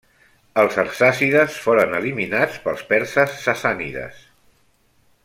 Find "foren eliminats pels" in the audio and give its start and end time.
1.65-2.81